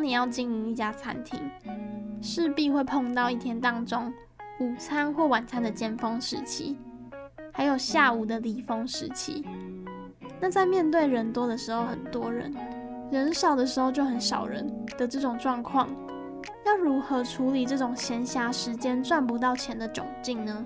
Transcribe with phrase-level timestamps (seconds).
[0.00, 1.38] 当你要经营一家餐厅，
[2.22, 4.10] 势必会碰到一天当中
[4.58, 6.78] 午餐或晚餐的尖峰时期，
[7.52, 9.44] 还有下午的离峰时期。
[10.40, 12.50] 那在面对人多的时候，很多人；
[13.12, 14.66] 人少的时候就很少人
[14.96, 15.86] 的这种状况，
[16.64, 20.64] 要如何处理这种闲暇时间赚不到钱的窘境呢？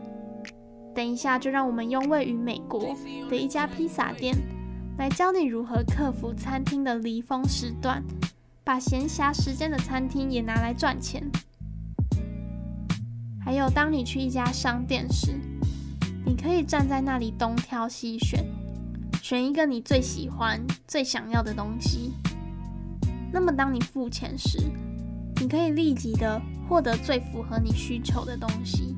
[0.94, 2.94] 等一下，就让我们用位于美国
[3.28, 4.32] 的一家披萨店
[4.96, 8.00] 来教你如何克服餐厅的离峰时段，
[8.64, 11.22] 把闲暇时间的餐厅也拿来赚钱。
[13.38, 15.38] 还有，当你去一家商店时，
[16.24, 18.42] 你可以站在那里东挑西选，
[19.20, 20.58] 选一个你最喜欢、
[20.88, 22.14] 最想要的东西。
[23.30, 24.58] 那么，当你付钱时，
[25.42, 28.96] 你可以立即的获得最符合你需求的东西。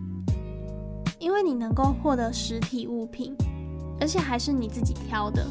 [1.19, 3.35] 因为你能够获得实体物品，
[4.01, 5.45] 而且还是你自己挑的，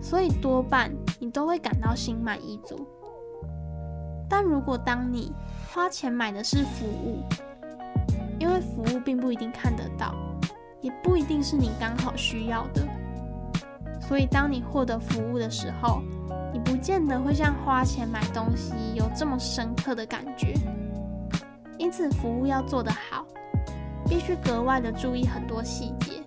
[0.00, 0.90] 所以多半
[1.20, 2.86] 你都会感到心满意足。
[4.28, 5.32] 但如果当你
[5.72, 7.22] 花钱买的是服务，
[8.38, 10.14] 因为服务并不一定看得到，
[10.80, 12.86] 也不一定是你刚好需要的，
[14.00, 16.02] 所以当你获得服务的时候，
[16.52, 20.54] 你不见得会像花钱买东西有这么深刻的感觉。
[21.78, 23.24] 因此，服务要做得好。
[24.06, 26.22] 必须格外的注意很多细节，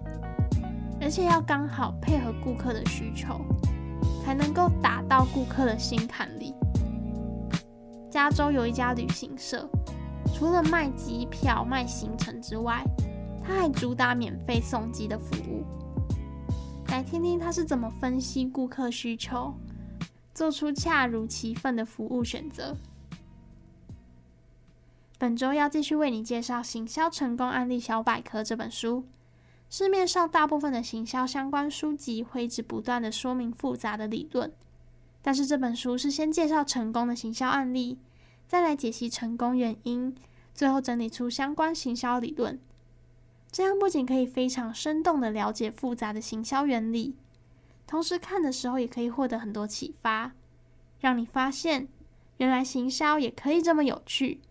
[1.00, 3.40] 而且要刚好配合顾客的需求，
[4.26, 6.56] 才能够打到顾客的心坎里。
[8.10, 9.70] 加州有一家旅行社，
[10.34, 12.84] 除了卖机票、卖行程之外，
[13.44, 15.66] 他还主打免费送机的服务。
[16.90, 19.54] 来听听他是怎么分析顾客需求，
[20.34, 22.76] 做出恰如其分的服务选择。
[25.20, 29.04] 本周要继续为你介绍《行销成功案例小百科》这本书。
[29.70, 34.54] 市面上大部分的行销相关书籍会一直不断的说明复杂的理论，
[35.22, 37.98] 但是这本书是先介绍成功的行销案例，
[38.48, 40.16] 再来解析成功原因，
[40.54, 42.60] 最后整理出相关行销理论。
[43.52, 47.16] 这样不仅可以非常生动的了解复杂的行销原理，
[47.86, 50.34] 同时看的时候也可以获得很多启发，
[51.00, 51.88] 让你发现
[52.38, 54.42] 原来行销也可以这么有趣。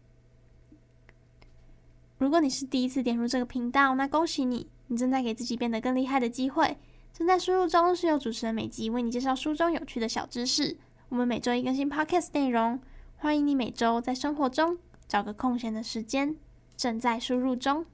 [2.18, 6.78] 如果你是第一次点入这个频道，那恭喜你，你正在给自己变得更厉害的机会。
[7.16, 10.76] 正在输入中是由主持人美吉为你介绍书中有趣的小知识。
[11.08, 12.78] 我们每周一更新 Podcast 内容，
[13.16, 14.76] 欢迎你每周在生活中
[15.08, 16.36] 找个空闲的时间。
[16.76, 17.86] 正在输入中。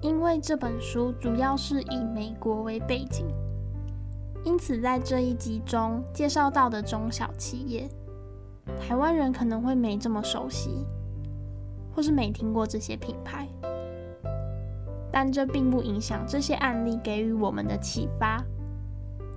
[0.00, 3.24] 因为这本书主要是以美国为背景。
[4.44, 7.88] 因此，在这一集中介绍到的中小企业，
[8.80, 10.84] 台湾人可能会没这么熟悉，
[11.94, 13.48] 或是没听过这些品牌。
[15.10, 18.42] 但这并不影响这些案例给予我们的启发，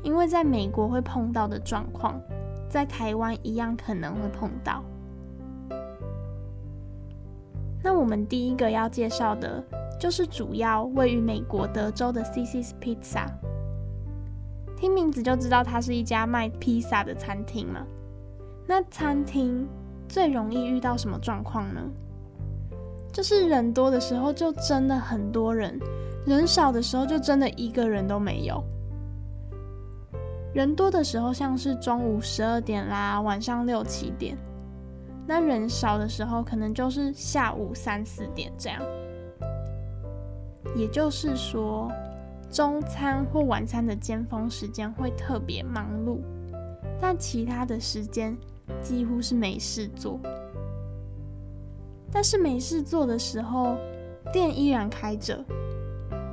[0.04, 2.22] 因为在美国会碰到的状况，
[2.70, 4.82] 在台湾一样可能会碰到。
[7.84, 9.62] 那我们第一个要介绍的，
[10.00, 13.28] 就是主要位于美国德州的 CC's Pizza，。
[14.78, 17.86] 听名字就知道它是一家卖披萨的餐厅嘛。
[18.66, 19.68] 那餐厅
[20.08, 21.82] 最容易遇到什么状况呢？
[23.16, 25.80] 就是人多的时候就真的很多人，
[26.28, 28.62] 人少的时候就真的一个人都没有。
[30.54, 34.38] 人多的时候像是中午十二点啦，晚上六七点。
[35.26, 38.82] 那人少的时候可能就是下午三四点这样。
[40.76, 41.90] 也就是说。
[42.52, 46.20] 中餐或晚餐的尖峰时间会特别忙碌，
[47.02, 48.38] 但其他的时间
[48.82, 50.20] 几乎是没事做。
[52.16, 53.76] 但是没事做的时候，
[54.32, 55.44] 店依然开着，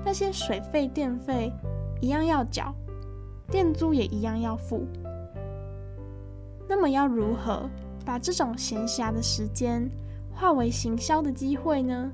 [0.04, 1.52] 那些水费、电费
[2.00, 2.72] 一样要缴，
[3.50, 4.86] 店租也一样要付。
[6.68, 7.68] 那么要如何
[8.06, 9.90] 把这种闲暇的时间
[10.32, 12.12] 化为行销的机会呢？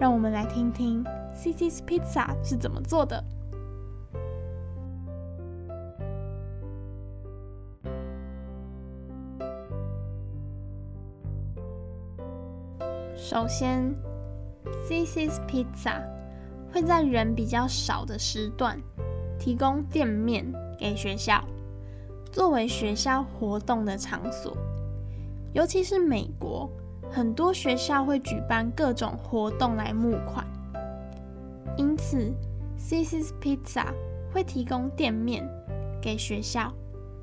[0.00, 1.04] 让我们来听听。
[1.32, 3.22] Cicis Pizza 是怎么做的？
[13.32, 13.90] 首先
[14.86, 16.02] ，C C S Pizza
[16.70, 18.78] 会在人比较少的时段
[19.38, 20.44] 提供店面
[20.78, 21.42] 给学校，
[22.30, 24.54] 作为学校活动的场所。
[25.54, 26.68] 尤其是美国，
[27.10, 30.46] 很多学校会举办各种活动来募款。
[31.78, 32.34] 因此
[32.76, 33.86] C C S Pizza
[34.30, 35.48] 会提供店面
[36.02, 36.70] 给学校，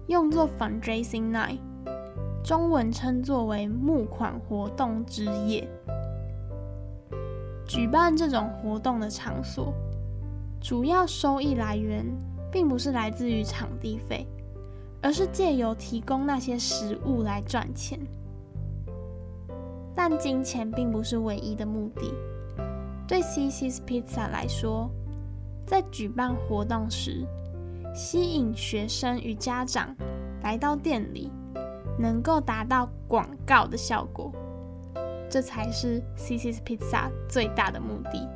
[0.07, 1.59] 用作 fundraising night，
[2.43, 5.69] 中文称作为募款活动之夜。
[7.69, 9.71] 举办这种活动的场所，
[10.59, 12.03] 主要收益来源
[12.51, 14.25] 并不是来自于场地费，
[15.03, 17.99] 而是借由提供那些食物来赚钱。
[19.93, 22.11] 但金钱并不是唯一的目的。
[23.07, 24.89] 对 Cicis Pizza 来说，
[25.67, 27.23] 在举办活动时，
[27.93, 29.95] 吸引学生与家长
[30.41, 31.31] 来到店里，
[31.99, 34.31] 能够达到广告的效果，
[35.29, 38.27] 这才是 CC's Pizza 最大的目的。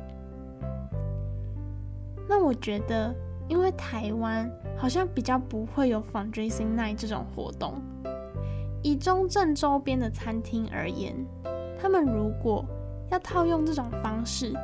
[2.28, 3.14] 那我觉得，
[3.48, 7.82] 因为台湾好像比较不会有 Fundraising Night 这种活动，
[8.82, 11.14] 以中正周边的餐厅而言，
[11.78, 12.64] 他们如果
[13.10, 14.54] 要套用这种方式，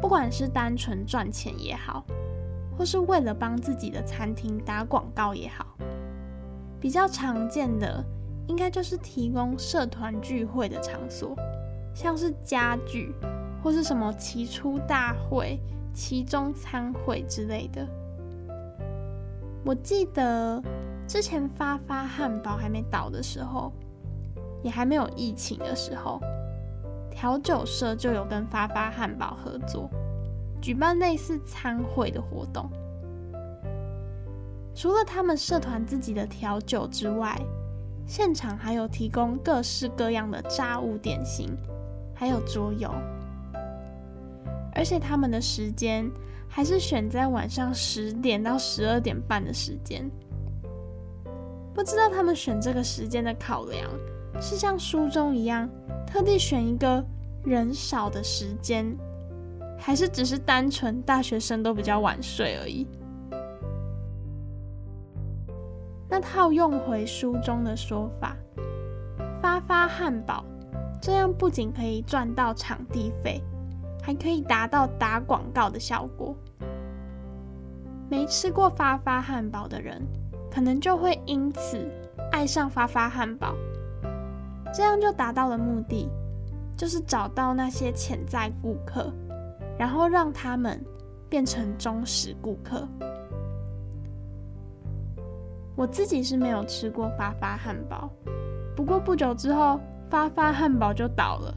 [0.00, 2.04] 不管是单纯赚钱也好，
[2.78, 5.66] 或是为了帮自己的餐厅打广告也好，
[6.78, 8.04] 比较常见的
[8.46, 11.36] 应该就是提供社团聚会的场所，
[11.94, 13.14] 像是家聚
[13.62, 15.60] 或是什么期初大会、
[15.94, 17.86] 期中餐会之类的。
[19.64, 20.62] 我记得
[21.06, 23.72] 之前发发汉堡还没倒的时候，
[24.62, 26.20] 也还没有疫情的时候。
[27.10, 29.90] 调酒社就有跟发发汉堡合作，
[30.62, 32.70] 举办类似餐会的活动。
[34.74, 37.38] 除了他们社团自己的调酒之外，
[38.06, 41.48] 现场还有提供各式各样的炸物点心，
[42.14, 42.92] 还有桌游。
[44.74, 46.10] 而且他们的时间
[46.48, 50.10] 还是选在晚上十点到十二点半的时间。
[51.72, 53.88] 不知道他们选这个时间的考量，
[54.40, 55.68] 是像书中一样，
[56.06, 57.04] 特地选一个
[57.44, 58.96] 人少的时间，
[59.78, 62.86] 还是只是单纯大学生都比较晚睡而已？
[66.10, 68.36] 那套用回书中的说法，
[69.40, 70.44] 发发汉堡
[71.00, 73.40] 这样不仅可以赚到场地费，
[74.02, 76.34] 还可以达到打广告的效果。
[78.08, 80.02] 没吃过发发汉堡的人，
[80.50, 81.88] 可能就会因此
[82.32, 83.54] 爱上发发汉堡。
[84.74, 86.08] 这样就达到了目的，
[86.76, 89.12] 就是找到那些潜在顾客，
[89.78, 90.84] 然后让他们
[91.28, 92.86] 变成忠实顾客。
[95.80, 98.10] 我自己是没有吃过发发汉堡，
[98.76, 99.80] 不过不久之后
[100.10, 101.54] 发发汉堡就倒了。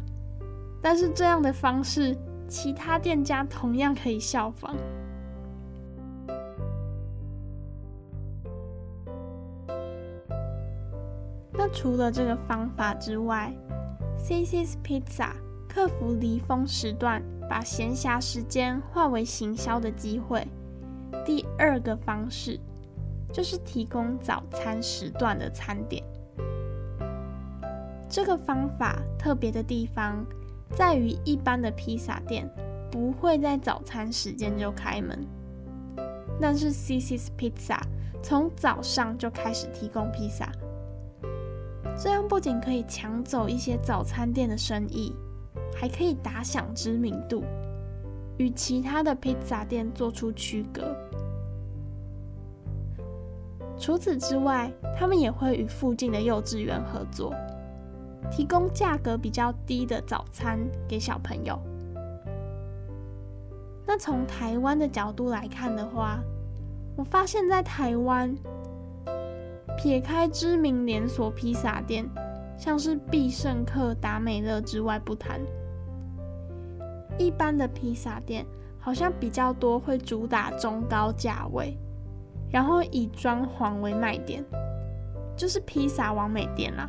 [0.82, 2.16] 但是这样的方式，
[2.48, 4.74] 其他店家同样可以效仿。
[11.52, 13.54] 那除了这个方法之外
[14.18, 15.32] ，Cicis Pizza
[15.68, 20.48] 克服离峰时段，把闲暇时间化为行销的机会。
[21.26, 22.58] 第二个方式
[23.32, 26.04] 就是提供早餐时段的餐点。
[28.10, 30.26] 这个方法特别的地方
[30.76, 32.50] 在于，一般的披萨店
[32.92, 35.26] 不会在早餐时间就开门，
[36.40, 37.80] 但是 Cicis Pizza
[38.22, 40.52] 从早上就开始提供披萨。
[41.98, 45.16] 这样不仅可以抢走一些早餐店的生意，
[45.76, 47.44] 还可以打响知名度，
[48.38, 50.96] 与其他的披萨店做出区隔。
[53.84, 57.36] 除此之外，他们也会与附近的幼稚园合作，
[58.32, 60.58] 提供价格比较低的早餐
[60.88, 61.60] 给小朋友。
[63.86, 66.22] 那从台湾的角度来看的话，
[66.96, 68.34] 我发现在台湾。
[69.76, 72.10] 撇开知名连锁披萨店，
[72.58, 75.42] 像是必胜客、达美乐之外不谈，
[77.18, 78.46] 一般的披萨店
[78.80, 81.78] 好像比较多会主打中高价位，
[82.54, 84.46] 然后以装潢为卖点，
[85.36, 86.88] 就是披萨网美店啦。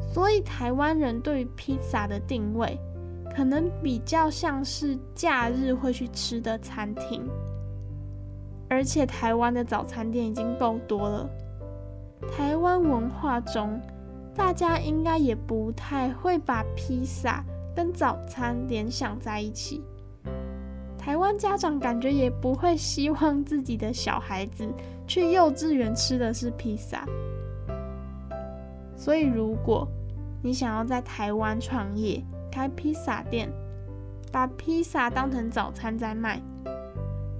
[0.00, 2.78] 所以台湾人对于披萨的定位，
[3.34, 7.28] 可能比较像是假日会去吃的餐厅。
[8.70, 11.28] 而且台湾的早餐店已经够多了，
[12.30, 13.80] 台湾文化中，
[14.32, 17.44] 大家应该也不太会把披萨
[17.74, 19.82] 跟早餐联想在一起。
[21.04, 24.66] 台湾家长感觉也不会希望自己的小孩子
[25.06, 27.04] 去幼稚园吃的是披萨。
[28.96, 29.86] 所以，如果
[30.42, 33.52] 你想要在台湾创业开披萨店，
[34.32, 36.40] 把披萨当成早餐在卖。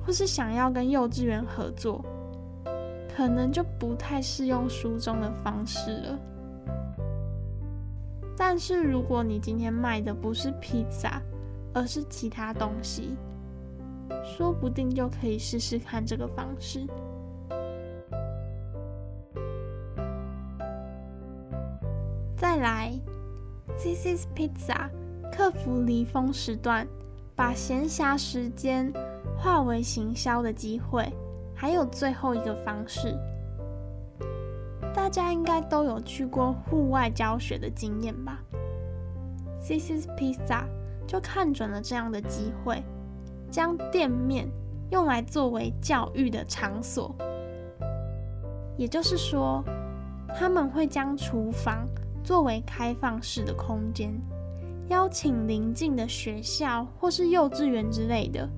[0.06, 2.04] 或是想要跟幼稚园合作，
[3.16, 6.18] 可能就不太适用书中的方式了。
[8.37, 11.23] 但是如果你今天卖的不是披萨，
[11.73, 13.16] 而是其他东西，
[14.23, 16.87] 说不定就可以试试看这个方式。
[22.37, 22.92] 再来
[23.78, 24.88] ，Cicis Pizza
[25.32, 26.87] 克服离峰时段，
[27.34, 28.92] 把闲暇时间
[29.37, 31.12] 化为行销的机会，
[31.54, 33.16] 还有最后一个方式。
[34.94, 38.40] 大家应该都有去过户外教学的经验吧
[39.61, 40.64] ？Cicis Pizza
[41.06, 42.82] 就看准了这样的机会，
[43.54, 44.49] 将店面
[44.90, 47.14] 用来作为教育的场所。
[48.76, 49.62] 也就是说，
[50.37, 51.87] 他们会将厨房
[52.25, 54.12] 作为开放式的空间，
[54.88, 58.50] 邀请邻近的学校或是幼稚园之类的，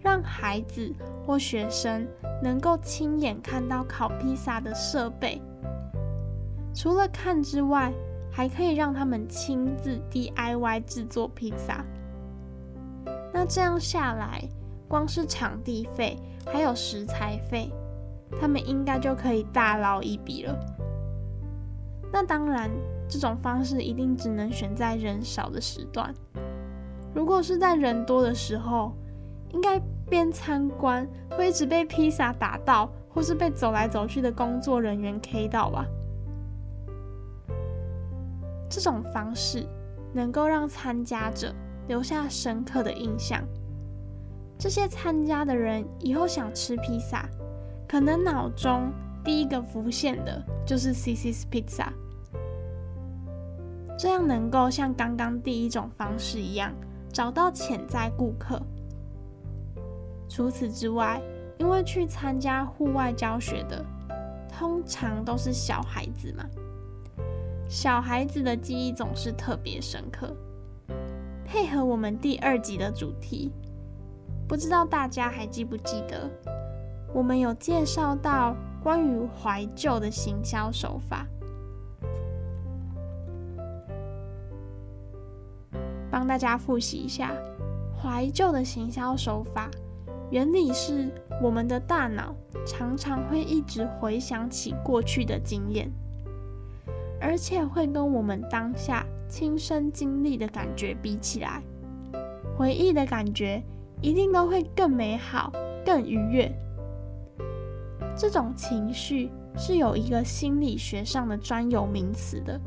[0.00, 0.90] 让孩子
[1.26, 2.08] 或学生
[2.42, 5.38] 能够亲眼看到烤披萨的设备。
[6.74, 7.92] 除了看之外，
[8.32, 11.84] 还可以让他们亲自 DIY 制作披萨。
[13.34, 14.48] 那这样下来，
[14.86, 17.68] 光是场地费还有食材费，
[18.40, 20.56] 他们应该就可以大捞一笔了。
[22.12, 22.70] 那当然，
[23.08, 26.14] 这种方式一定只能选在人少的时段。
[27.12, 28.92] 如果是在人多的时候，
[29.50, 35.84] 应该边参观会一直被披萨打到，或是被走来走去的工作人员 K 到吧。
[38.70, 39.66] 这种方式
[40.12, 41.52] 能够让参加者
[41.88, 43.42] 留下深刻的印象。
[44.58, 47.28] 这些参加的人以后想吃披萨，
[47.88, 48.92] 可能脑中
[49.24, 51.86] 第一个浮现的就是 CC's Pizza。
[53.98, 56.72] 这样能够像刚刚第一种方式一样，
[57.12, 58.60] 找到潜在顾客。
[60.28, 61.20] 除此之外，
[61.58, 63.84] 因为去参加户外教学的，
[64.48, 66.44] 通常都是小孩子嘛。
[67.68, 70.34] 小孩子的记忆总是特别深刻，
[71.54, 73.52] 配合我们第二集的主题，
[74.48, 76.28] 不知道大家还记不记得，
[77.14, 81.24] 我们有介绍到关于怀旧的行销手法，
[86.10, 87.30] 帮大家复习一下，
[87.96, 89.70] 怀旧的行销手法
[90.32, 91.08] 原理是，
[91.40, 92.34] 我们的大脑
[92.66, 95.88] 常常会一直回想起过去的经验。
[97.20, 101.60] 而且会跟我们当下亲身经历的感觉比起来，
[102.56, 103.60] 回忆的感觉
[104.00, 105.52] 一定都会更美好、
[105.84, 106.48] 更愉悦。
[108.16, 112.60] 这种情绪是有一个心理学上的专有名词的，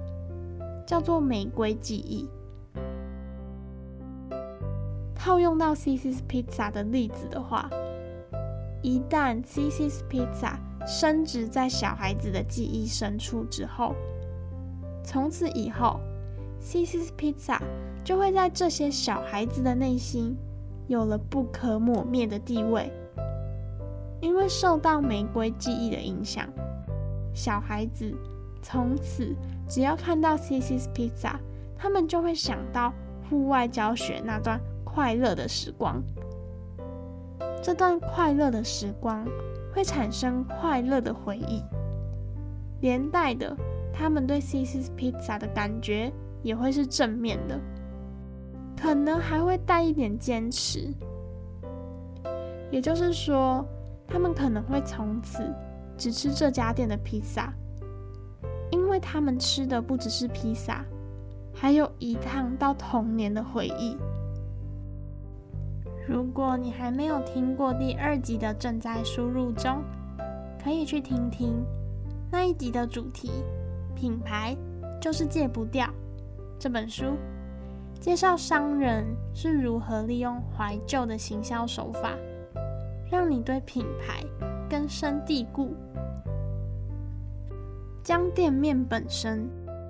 [0.86, 2.28] 叫做玫瑰记忆。
[5.16, 7.70] 套用到 Cicis Pizza 的例子的话，
[8.82, 13.96] 一旦 Cicis Pizza 深植在小孩子的记忆深处之后，
[15.02, 15.98] 从此以后
[16.62, 17.60] ，Cicis Pizza
[18.04, 20.36] 就会在这些小孩子的内心
[20.88, 22.92] 有了不可磨灭的地位。
[24.20, 26.48] 因为受到玫瑰记忆的影响，
[27.34, 28.12] 小孩子
[28.64, 29.36] 从此
[29.68, 31.34] 只要看到 Cicis Pizza，
[31.78, 32.92] 他们就会想到
[33.30, 36.02] 户外教学那段快乐的时光。
[37.62, 39.28] 这段快乐的时光
[39.74, 41.62] 会产生快乐的回忆，
[42.82, 43.56] 连带的。
[43.94, 46.14] 他们对 Cicis Pizza 的感觉
[46.48, 47.60] 也会是正面的，
[48.82, 50.94] 可能还会带一点坚持。
[52.72, 53.66] 也就是说，
[54.08, 55.44] 他们可能会从此
[55.98, 57.54] 只吃这家店的披萨，
[58.72, 60.86] 因为他们吃的不只是披萨，
[61.54, 63.98] 还有一趟到童年的回忆。
[66.08, 69.84] 如果你还没有听过第二集的正在输入中，
[70.63, 71.62] 可以去听听
[72.32, 73.44] 那一集的主题。
[73.94, 74.56] 品牌
[75.01, 75.89] 就是戒不掉。
[76.60, 77.16] 这本书
[78.00, 82.14] 介绍商人是如何利用怀旧的行销手法，
[83.12, 84.24] 让你对品牌
[84.68, 85.76] 根深蒂固。
[88.02, 89.48] 将店面本身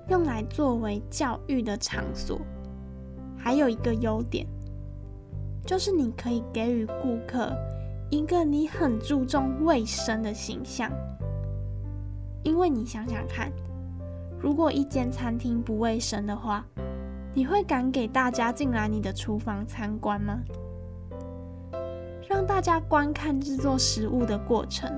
[0.10, 2.42] 用来作为教育的场所，
[3.38, 4.46] 还有一个优点，
[5.66, 7.56] 就是你可以给予顾客
[8.10, 10.92] 一个你很注重卫生的形象。
[12.44, 13.50] 因为你想想看。
[14.40, 16.66] 如果一间餐厅不卫生的话，
[17.34, 20.40] 你会敢给大家进来你的厨房参观吗？
[22.30, 24.92] 让大家观看制作食物的过程，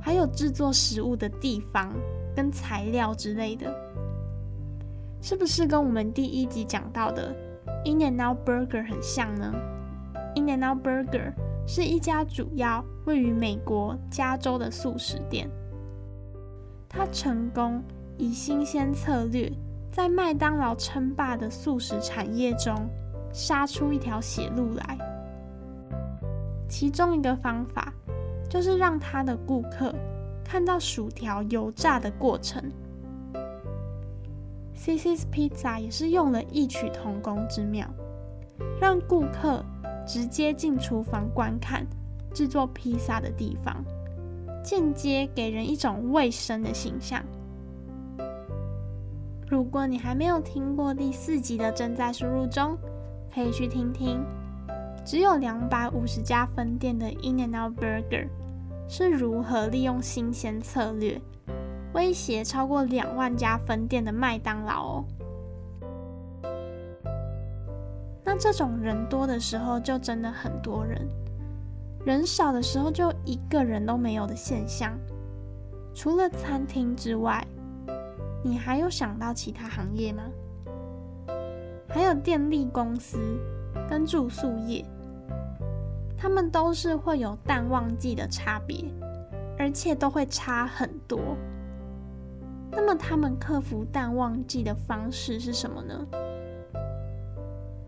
[0.00, 1.92] 还有制作食物的地方
[2.34, 3.74] 跟材料之类的，
[5.20, 7.34] 是不是跟我们第一集讲到的
[7.84, 9.52] In-N-Out Burger 很像呢
[10.36, 11.32] ？In-N-Out Burger
[11.66, 15.50] 是一家主要位于美国加州的素食店，
[16.88, 17.82] 它成功。
[18.20, 19.50] 以新鲜策略，
[19.90, 22.86] 在麦当劳称霸的素食产业中
[23.32, 24.98] 杀出一条血路来。
[26.68, 27.90] 其中一个方法，
[28.46, 29.94] 就是让他的顾客
[30.44, 32.62] 看到薯条油炸的过程。
[34.74, 37.88] C C S Pizza 也是用了异曲同工之妙，
[38.78, 39.64] 让顾客
[40.06, 41.86] 直接进厨房观看
[42.34, 43.82] 制作披萨的地方，
[44.62, 47.24] 间接给人一种卫生的形象。
[49.50, 52.78] 如果你还没有听过第四集的正在输入中，
[53.34, 54.24] 可以去听听。
[55.04, 58.28] 只有两百五十家分店的 In-N-Out Burger
[58.88, 61.20] 是如何利用新鲜策略
[61.94, 65.04] 威胁超过两万家分店的麦当劳哦。
[68.22, 71.08] 那这种人多的时候就真的很多人，
[72.06, 74.96] 人少的时候就一个人都没有的现象。
[75.92, 77.44] 除了餐厅之外，
[78.42, 80.22] 你还有想到其他行业吗？
[81.88, 83.18] 还有电力公司
[83.88, 84.84] 跟住宿业，
[86.16, 88.84] 他们都是会有淡旺季的差别，
[89.58, 91.36] 而且都会差很多。
[92.70, 96.06] 那么他们克服淡旺季的方式是什么呢？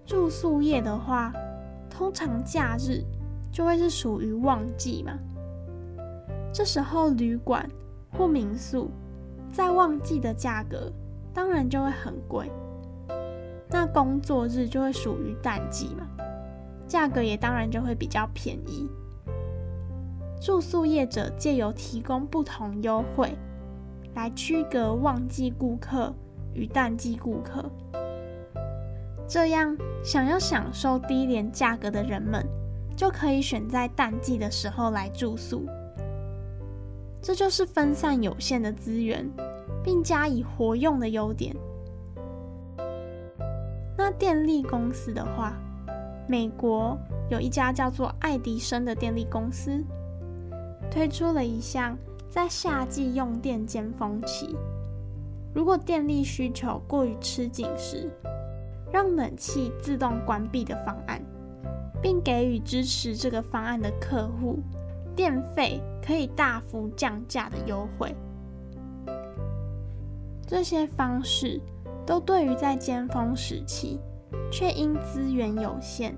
[0.05, 1.33] 住宿业的话，
[1.89, 3.05] 通常假日
[3.53, 5.17] 就会是属于旺季嘛，
[6.53, 7.67] 这时候旅馆
[8.11, 8.91] 或民宿
[9.53, 10.91] 在旺季的价格
[11.35, 12.51] 当然就会很贵。
[13.69, 16.07] 那工作日就会属于淡季嘛，
[16.87, 18.89] 价格也当然就会比较便宜。
[20.41, 23.37] 住宿业者借由提供不同优惠，
[24.15, 26.13] 来区隔旺季顾客
[26.53, 27.71] 与淡季顾客。
[29.29, 32.45] 这样，想要享受低廉价格的人们，
[32.97, 35.67] 就可以选在淡季的时候来住宿。
[37.23, 39.25] 这就是分散有限的资源，
[39.85, 41.55] 并加以活用的优点。
[43.97, 45.57] 那电力公司的话，
[46.29, 46.99] 美国
[47.31, 49.85] 有一家叫做爱迪生的电力公司，
[50.91, 51.97] 推出了一项
[52.29, 54.57] 在夏季用电尖峰期，
[55.55, 58.11] 如果电力需求过于吃紧时，
[58.91, 61.23] 让冷气自动关闭的方案，
[62.03, 64.59] 并给予支持这个方案的客户
[65.15, 68.15] 电费可以大幅降价的优惠。
[70.47, 71.61] 这些方式。
[72.05, 74.01] 都对于在尖峰时期
[74.51, 76.13] 却因资源有限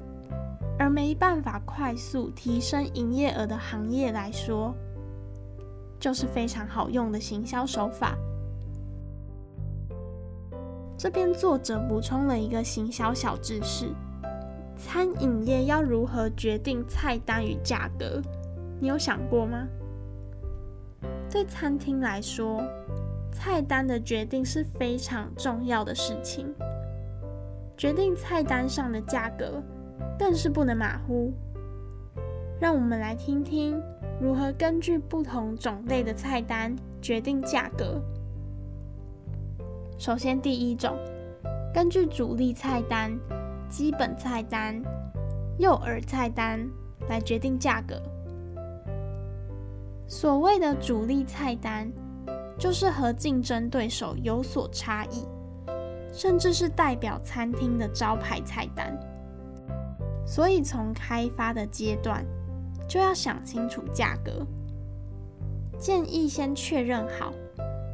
[0.78, 4.74] 而没办法快速提升营业额的行业来说，
[6.00, 8.16] 就是非常好用的行销手法。
[10.96, 13.94] 这边作者补充了一个行销小知识：
[14.76, 18.22] 餐饮业要如何决定菜单与价格？
[18.80, 19.66] 你有想过吗？
[21.30, 22.62] 对餐厅来说，
[23.32, 26.54] 菜单的决定是非常重要的事情，
[27.76, 29.60] 决定菜单上的价格
[30.16, 31.32] 更是不能马虎。
[32.60, 33.82] 让我们来听听
[34.20, 38.00] 如何根据不同种类的菜单决定价格。
[39.98, 40.96] 首先，第一种，
[41.74, 43.18] 根据主力菜单、
[43.68, 44.80] 基本菜单、
[45.58, 46.64] 幼儿菜单
[47.08, 48.00] 来决定价格。
[50.06, 51.90] 所谓的主力菜单，
[52.58, 55.26] 就是和竞争对手有所差异，
[56.12, 58.98] 甚至是代表餐厅的招牌菜单。
[60.26, 62.24] 所以从开发的阶段
[62.88, 64.46] 就要想清楚价格。
[65.78, 67.32] 建议先确认好，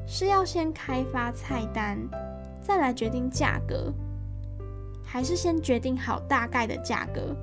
[0.07, 1.99] 是要先开发菜单，
[2.61, 3.93] 再来决定价格，
[5.03, 7.35] 还是先决定好大概的价格，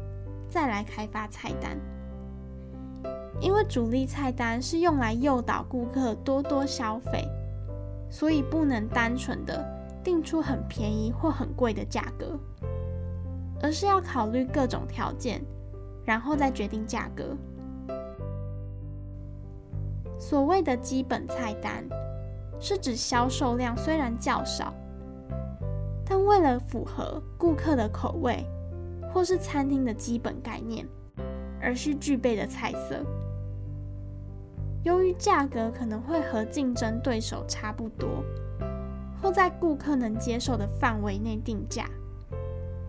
[0.47, 1.77] 再来开发菜单。
[3.39, 7.23] 因为主力菜单是用来诱导顾客多多消费，
[8.09, 9.63] 所以不能单纯的
[10.03, 12.39] 定出很便宜或很贵的价格，
[13.61, 15.41] 而是要考虑各种条件，
[16.03, 17.37] 然后再决定价格。
[20.19, 21.87] 所谓的基本菜单，
[22.59, 24.73] 是指销售量虽然较少，
[26.03, 28.43] 但为了符合顾客的口味
[29.13, 30.87] 或是餐厅的基本概念，
[31.61, 33.05] 而需具备的菜色。
[34.87, 38.23] 由于价格可能会和竞争对手差不多，
[39.21, 41.89] 或在顾客能接受的范围内定价，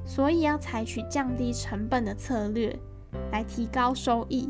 [0.07, 2.79] 所以要采取降低成本的策略
[3.33, 4.49] 来提高收益。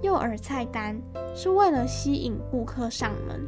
[0.00, 0.98] 诱饵菜单
[1.34, 3.46] 是为了吸引顾客上门，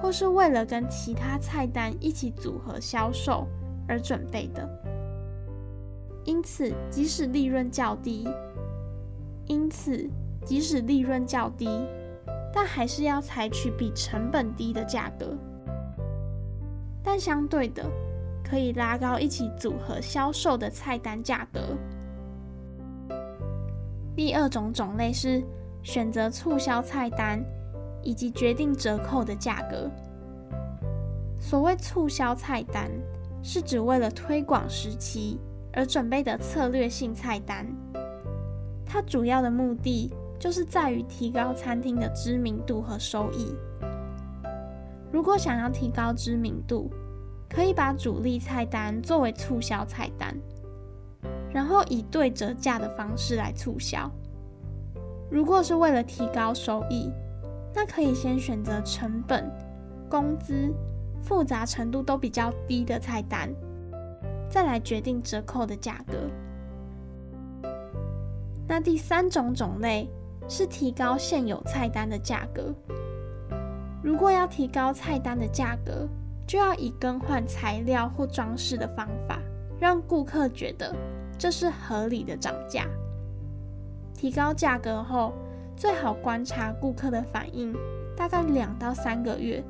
[0.00, 3.44] 或是为了跟其他菜单一起组合销售
[3.88, 4.68] 而准备的，
[6.24, 8.28] 因此即使利润较低，
[9.46, 10.08] 因此。
[10.50, 11.68] 即使利润较低，
[12.52, 15.32] 但还是要采取比成本低的价格。
[17.04, 17.88] 但相对的，
[18.42, 21.60] 可以拉高一起组合销售的菜单价格。
[24.16, 25.40] 第二种种类是
[25.84, 27.40] 选择促销菜单，
[28.02, 29.88] 以及决定折扣的价格。
[31.38, 32.90] 所谓促销菜单，
[33.40, 35.38] 是指为了推广时期
[35.72, 37.64] 而准备的策略性菜单。
[38.84, 43.54] 它主要的目的就是在于提高餐厅的知名度和收益。
[45.12, 46.90] 如果想要提高知名度，
[47.46, 50.34] 可以把主力菜单作为促销菜单，
[51.52, 54.10] 然后以对折价的方式来促销。
[55.30, 57.10] 如果是为了提高收益，
[57.74, 59.48] 那可以先选择成本、
[60.08, 60.72] 工资、
[61.22, 63.52] 复杂程度都比较低的菜单，
[64.48, 66.14] 再来决定折扣的价格。
[68.66, 70.08] 那第三种种类
[70.50, 72.74] 是提高现有菜单的价格。
[74.02, 76.08] 如果要提高菜单的价格，
[76.44, 79.38] 就要以更换材料或装饰的方法，
[79.78, 80.92] 让顾客觉得
[81.38, 82.84] 这是合理的涨价。
[84.12, 85.32] 提高价格后，
[85.76, 87.72] 最好观察顾客的反应，
[88.16, 89.62] 大概两到三个月，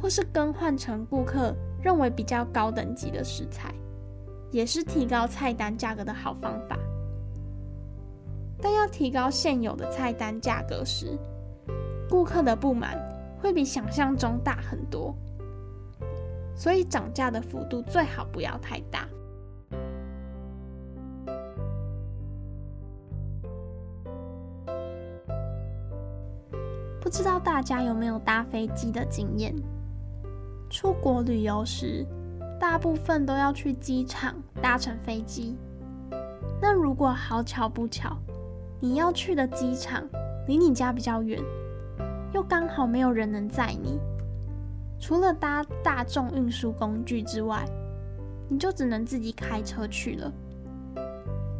[0.00, 3.74] 或是更换成顾客认为比较高等级的食材，
[4.50, 6.78] 也是提高菜单价格的好方法。
[8.62, 11.18] 但要提高现有的菜单价格时，
[12.08, 12.98] 顾客的不满
[13.40, 15.14] 会比想象中大很多，
[16.54, 19.08] 所以涨价的幅度最好不要太大。
[27.00, 29.52] 不知道大家有没有搭飞机的经验？
[30.68, 32.06] 出国旅游时，
[32.60, 35.56] 大部分都要去机场搭乘飞机。
[36.60, 38.16] 那如果好巧不巧，
[38.82, 40.08] 你要去的机场
[40.46, 41.38] 离你家比较远，
[42.32, 43.98] 又刚好没有人能载你，
[44.98, 47.62] 除了搭大众运输工具之外，
[48.48, 50.32] 你就只能自己开车去了。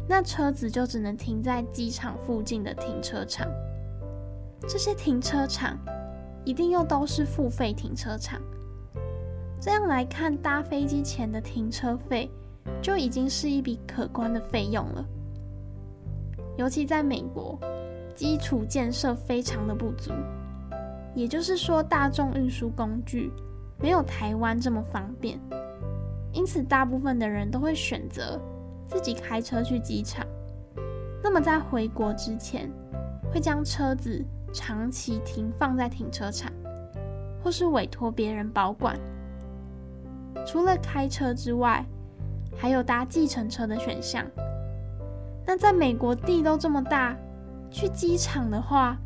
[0.09, 3.47] 那车子就只能停在机场附近的停车场。
[4.67, 5.77] 这些停车场
[6.43, 8.41] 一定又都是付费停车场，
[9.59, 12.29] 这样来看，搭飞机前的停车费
[12.81, 15.05] 就已经是一笔可观的费用了。
[16.61, 17.57] 尤其在美国，
[18.13, 20.11] 基础建设非常的不足，
[21.15, 23.31] 也就是说，大众运输工具
[23.79, 25.39] 没有台湾这么方便，
[26.31, 28.39] 因此大部分的人都会选择
[28.85, 30.23] 自己开车去机场。
[31.23, 32.71] 那么在回国之前，
[33.33, 36.53] 会将车子长期停放在停车场，
[37.43, 38.95] 或是委托别人保管。
[40.45, 41.83] 除了开车之外，
[42.55, 44.23] 还有搭计程车的选项。
[45.51, 47.13] 那在美国地都这么大，
[47.69, 48.97] 去机场的话，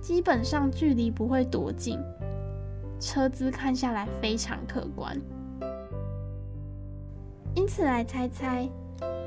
[0.00, 1.98] 基本上距离不会多近，
[2.98, 5.14] 车资看下来非常可观。
[7.54, 8.66] 因此来猜猜，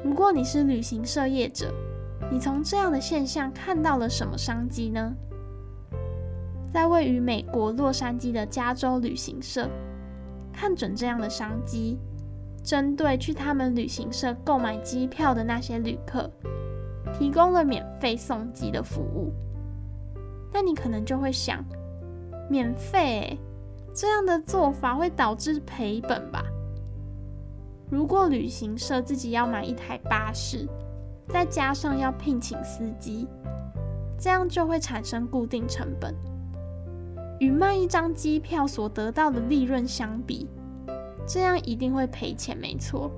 [0.04, 1.72] 如果你是旅行社业者，
[2.32, 5.14] 你从这样的现象看到了什么商机呢？
[6.74, 9.70] 在位于美国洛杉矶的加州旅行社，
[10.52, 12.00] 看准这样的商机，
[12.66, 16.28] 针对去他们旅行社购买机票的那些旅客，
[17.14, 19.32] 提供了免费送机的服务。
[20.52, 21.64] 那你可能就会想，
[22.50, 23.38] 免费，
[23.94, 26.44] 这样的做法会导致赔本吧？
[27.92, 30.68] 如果旅行社自己要买一台巴士，
[31.30, 33.28] 再加上要聘请司机，
[34.18, 36.16] 这样就会产生固定成本。
[37.40, 40.50] 与卖一张机票所得到的利润相比，
[41.28, 43.12] 这样一定会赔钱，没错。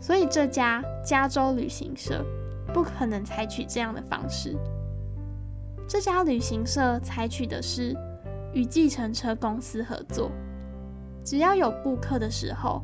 [0.00, 2.24] 所以这家加州旅行社
[2.72, 4.56] 不可能采取这样的方式。
[5.88, 7.96] 这家旅行社采取的是
[8.52, 10.30] 与计程车公司合作，
[11.24, 12.82] 只要有顾客的时候，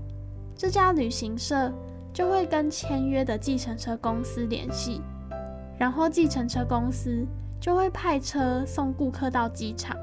[0.56, 1.72] 这家旅行社
[2.12, 5.00] 就会跟签约的计程车公司联系，
[5.78, 7.26] 然后计程车公司
[7.60, 9.96] 就会派车送顾客到机场。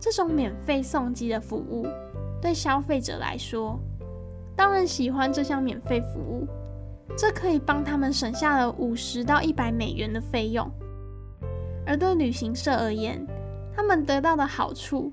[0.00, 1.86] 这种免费送机的服务，
[2.42, 3.78] 对消费者来说，
[4.56, 6.46] 当然喜欢这项免费服务，
[7.16, 10.68] 这可以帮他们省下了五十到一百美元的费用。
[11.86, 13.24] 而对旅行社而言，
[13.74, 15.10] 他们得到的好处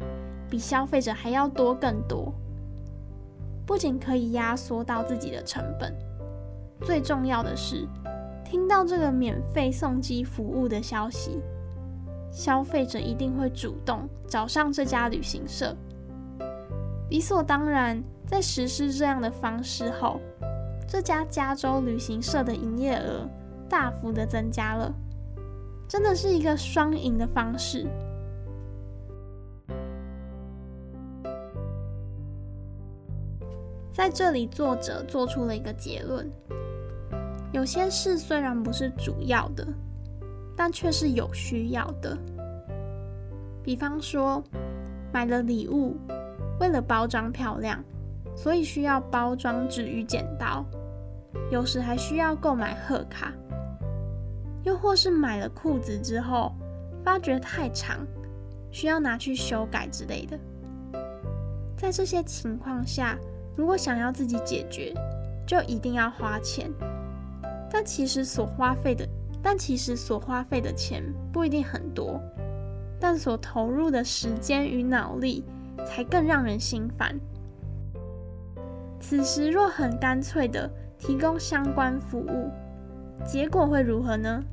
[0.50, 2.34] 比消费者还要多更多。
[3.66, 5.96] 不仅可以压缩到自己的成本，
[6.82, 7.88] 最重要的是，
[8.44, 11.40] 听到这个免费送机服务的消息。
[12.32, 15.76] 消费者一定会主动找上这家旅行社，
[17.10, 20.20] 理所当然，在实施这样的方式后，
[20.88, 23.28] 这家加州旅行社的营业额
[23.68, 24.94] 大幅的增加了，
[25.88, 27.88] 真的是一个双赢的方式。
[33.92, 36.30] 在这里，作者做出了一个结论：
[37.52, 39.68] 有些事虽然不是主要的。
[40.62, 42.18] 但却是有需要的，
[43.64, 44.44] 比方说
[45.14, 45.96] 买了礼物，
[46.60, 47.84] 为了包装漂亮，
[48.36, 50.66] 所以需要包装纸与剪刀，
[51.52, 53.34] 有时还需要购买贺卡，
[54.64, 56.54] 又或是买了裤子之后
[57.04, 58.06] 发觉太长，
[58.72, 60.38] 需要拿去修改之类的。
[61.76, 63.18] 在这些情况下，
[63.56, 64.94] 如果想要自己解决，
[65.48, 66.70] 就一定要花钱。
[67.72, 69.08] 但其实所花费的，
[69.42, 72.20] 但其实所花费的钱不一定很多，
[73.00, 75.46] 但所投入的时间与脑力
[75.86, 77.20] 才更让人心烦。
[79.00, 82.50] 此时若很干脆的提供相关服务，
[83.26, 84.44] 结果会如何呢？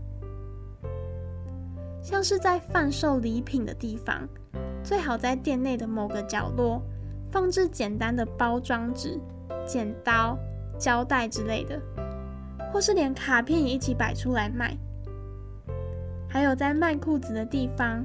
[2.01, 4.29] 像是在贩售礼品的地方，
[4.83, 6.81] 最好在店内的某个角落
[7.31, 9.21] 放置简单的包装纸、
[9.67, 10.39] 剪刀、
[10.79, 11.81] 胶带之类的。
[12.73, 14.77] 或是连卡片也一起摆出来卖，
[16.29, 18.05] 还有在卖裤子的地方，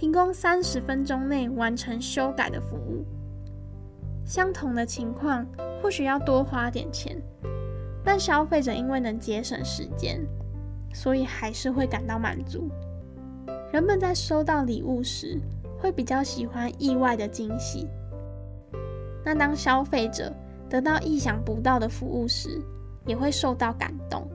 [0.00, 3.04] 提供三十分钟内完成修改的服务。
[4.24, 5.46] 相同的情况，
[5.82, 7.20] 或许要多花点钱，
[8.02, 10.26] 但消费者因为能节省时间，
[10.94, 12.70] 所以还是会感到满足。
[13.74, 15.38] 人们在收到礼物时，
[15.78, 17.86] 会比较喜欢意外的惊喜。
[19.22, 20.34] 那当消费者
[20.66, 22.58] 得到意想不到的服务时，
[23.04, 24.26] 也会受到感动，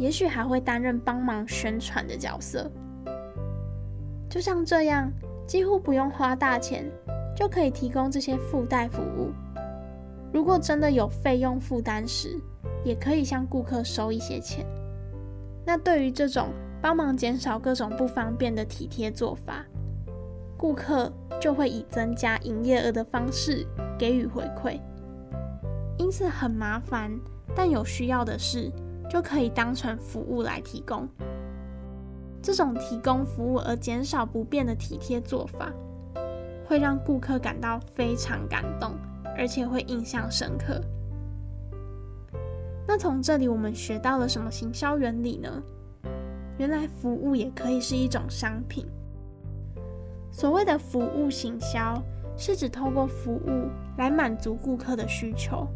[0.00, 2.68] 也许还会担任帮忙宣传的角色。
[4.34, 5.08] 就像这样，
[5.46, 6.90] 几乎不用花大钱
[7.36, 9.30] 就可以提供这些附带服务。
[10.32, 12.36] 如果真的有费用负担时，
[12.84, 14.66] 也可以向顾客收一些钱。
[15.64, 16.48] 那对于这种
[16.82, 19.64] 帮忙减少各种不方便的体贴做法，
[20.58, 23.64] 顾客就会以增加营业额的方式
[23.96, 24.80] 给予回馈。
[25.96, 27.08] 因此很麻烦。
[27.54, 28.68] 但有需要的事，
[29.08, 31.08] 就可以当成服务来提供。
[32.44, 35.72] 这种提供服务而减少不便的体贴做法，
[36.66, 38.90] 会让顾客感到非常感动，
[39.34, 40.78] 而且会印象深刻。
[42.86, 45.62] 那从这里我们学到了什么行销原理呢？
[46.58, 48.86] 原来服务也可以是一种商品。
[50.30, 51.98] 所谓的服务行销，
[52.36, 55.66] 是指透过服务来满足顾客的需求。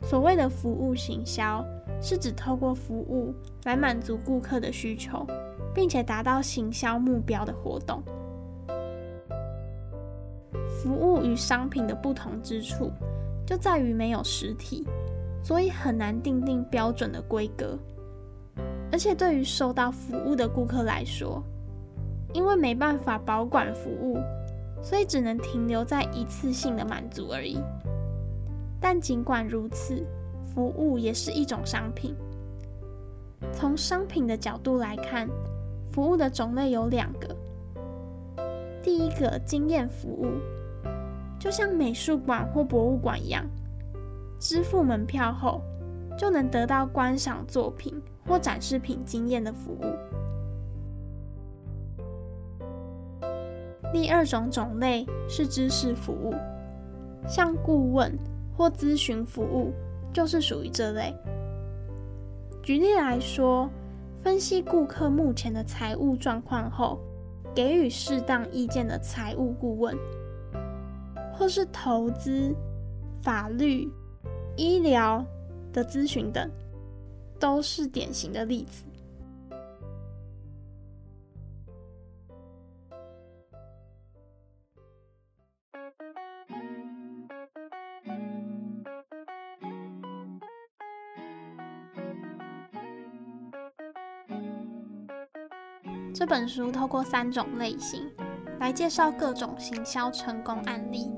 [0.00, 1.62] 所谓的服务行销，
[2.00, 3.34] 是指透过服务
[3.64, 5.26] 来满足顾客的需求，
[5.74, 8.02] 并且达到行销目标的活动。
[10.80, 12.90] 服务与商品的不同之处，
[13.44, 14.86] 就在于没有实体，
[15.42, 17.76] 所以很难定定标准的规格。
[18.90, 21.42] 而且对于受到服务的顾客来说，
[22.32, 24.18] 因为没办法保管服务，
[24.80, 27.58] 所以只能停留在一次性的满足而已。
[28.80, 30.06] 但尽管如此，
[30.58, 32.16] 服务也是一种商品。
[33.52, 35.28] 从商品的角度来看，
[35.92, 37.28] 服务的种类有两个。
[38.82, 40.26] 第一个，经验服务，
[41.38, 43.46] 就像美术馆或博物馆一样，
[44.40, 45.60] 支付门票后
[46.18, 47.94] 就能得到观赏作品
[48.26, 49.84] 或展示品经验的服务。
[53.92, 56.34] 第二种种类是知识服务，
[57.28, 58.18] 像顾问。
[58.56, 59.72] 或咨询服务
[60.18, 61.14] 就是属于这类。
[62.60, 63.70] 举例来说，
[64.20, 66.98] 分析顾客目前的财务状况后，
[67.54, 69.96] 给予适当意见的财务顾问，
[71.32, 72.52] 或是投资、
[73.22, 73.88] 法律、
[74.56, 75.24] 医疗
[75.72, 76.50] 的咨询等，
[77.38, 78.87] 都是典型的例子。
[96.28, 98.06] 本书透过三种类型
[98.60, 101.10] 来介绍各种行销成功案例。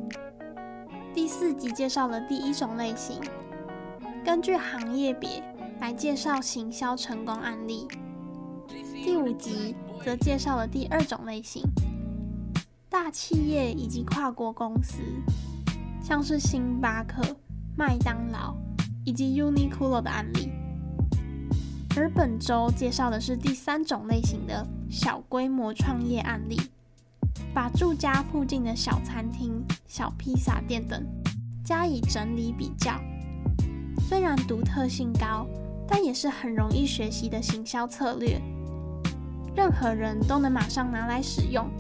[1.12, 3.20] 第四集介绍了第一种类型，
[4.24, 5.42] 根据行业别
[5.80, 7.88] 来介绍行销成功案例。
[8.68, 11.64] 第五集则介绍了第二种类型，
[12.88, 15.02] 大企业以及跨国公司，
[16.00, 17.20] 像是星巴克、
[17.76, 18.54] 麦当劳
[19.04, 20.52] 以及 Uniqlo 的案例。
[21.96, 24.66] 而本周介绍的是第三种类型的。
[24.88, 26.60] 小规模创业案例，
[27.54, 31.06] 把住家附近的小餐厅、小披萨店等
[31.64, 33.00] 加以整理比较，
[34.08, 35.46] 虽然独特性高，
[35.86, 38.40] 但也是很容易学习的行销策略，
[39.54, 41.70] 任何人都能马上拿来使用。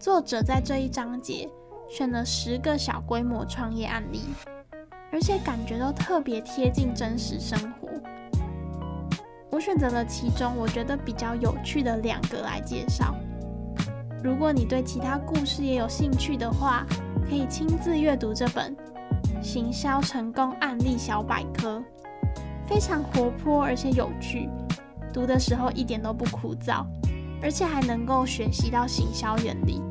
[0.00, 1.48] 作者在这一章节
[1.88, 4.22] 选了十个小规模创业案例，
[5.12, 7.79] 而且感觉都特别贴近真实生活。
[9.50, 13.14] 我选择了其中我觉得比较有趣的两个来介绍。
[14.22, 16.86] 如果你对其他故事也有兴趣的话，
[17.28, 18.76] 可以亲自阅读这本
[19.42, 21.82] 《行销成功案例小百科，
[22.68, 24.48] 非常活泼而且有趣，
[25.12, 26.84] 读的时候一点都不枯燥，
[27.42, 29.82] 而且还能够学习到行销原理。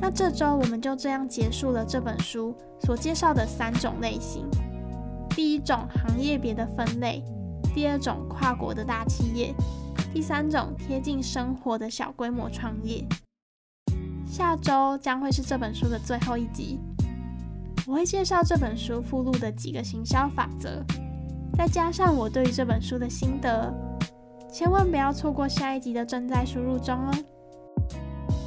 [0.00, 4.44] 那这周我们就这样结束了这本书所介绍的三种类型：
[5.30, 7.24] 第一种行业别的分类，
[7.74, 9.52] 第二种跨国的大企业，
[10.12, 13.04] 第三种贴近生活的小规模创业。
[14.24, 16.78] 下周将会是这本书的最后一集。
[17.84, 20.84] 我会介绍这本书附录的几个行销法则，
[21.58, 23.74] 再加上我对于这本书的心得，
[24.50, 27.12] 千万不要错过下一集的正在输入中哦。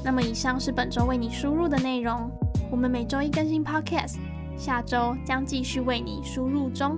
[0.06, 2.32] 那么以上是本周为你输入的内容，
[2.72, 4.16] 我们每周一更新 Podcast，
[4.58, 6.98] 下周将继续为你输入中。